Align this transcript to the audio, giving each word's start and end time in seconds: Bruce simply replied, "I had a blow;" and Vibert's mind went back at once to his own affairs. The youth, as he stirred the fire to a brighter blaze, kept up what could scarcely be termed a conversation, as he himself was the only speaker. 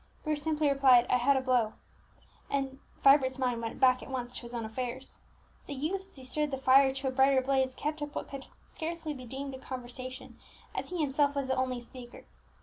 Bruce 0.23 0.41
simply 0.41 0.67
replied, 0.67 1.05
"I 1.11 1.17
had 1.17 1.37
a 1.37 1.41
blow;" 1.41 1.73
and 2.49 2.79
Vibert's 3.03 3.37
mind 3.37 3.61
went 3.61 3.79
back 3.79 4.01
at 4.01 4.09
once 4.09 4.33
to 4.35 4.41
his 4.41 4.55
own 4.55 4.65
affairs. 4.65 5.19
The 5.67 5.75
youth, 5.75 6.09
as 6.09 6.15
he 6.15 6.25
stirred 6.25 6.49
the 6.49 6.57
fire 6.57 6.91
to 6.91 7.07
a 7.07 7.11
brighter 7.11 7.39
blaze, 7.39 7.75
kept 7.75 8.01
up 8.01 8.15
what 8.15 8.27
could 8.27 8.47
scarcely 8.71 9.13
be 9.13 9.27
termed 9.27 9.53
a 9.53 9.59
conversation, 9.59 10.39
as 10.73 10.89
he 10.89 10.99
himself 11.01 11.35
was 11.35 11.45
the 11.45 11.55
only 11.55 11.79
speaker. 11.81 12.25